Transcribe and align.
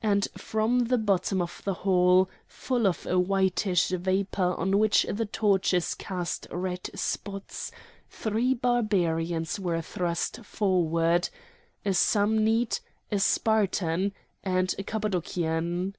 And 0.00 0.26
from 0.38 0.86
the 0.86 0.96
bottom 0.96 1.42
of 1.42 1.60
the 1.66 1.74
hall, 1.84 2.30
full 2.46 2.86
of 2.86 3.04
a 3.04 3.18
whitish 3.18 3.88
vapour 3.88 4.58
on 4.58 4.78
which 4.78 5.02
the 5.06 5.26
torches 5.26 5.92
cast 5.94 6.46
red 6.50 6.88
spots, 6.98 7.70
three 8.08 8.54
Barbarians 8.54 9.60
were 9.60 9.82
thrust 9.82 10.42
forward: 10.46 11.28
a 11.84 11.92
Samnite, 11.92 12.80
a 13.12 13.18
Spartan, 13.18 14.14
and 14.42 14.74
a 14.78 14.82
Cappadocian. 14.82 15.94